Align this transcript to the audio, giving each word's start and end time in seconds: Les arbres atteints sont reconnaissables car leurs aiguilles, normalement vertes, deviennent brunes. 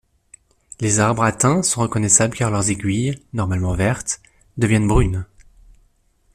Les 0.79 0.99
arbres 0.99 1.21
atteints 1.23 1.61
sont 1.61 1.81
reconnaissables 1.81 2.35
car 2.35 2.49
leurs 2.49 2.71
aiguilles, 2.71 3.21
normalement 3.33 3.75
vertes, 3.75 4.19
deviennent 4.57 4.87
brunes. 4.87 5.27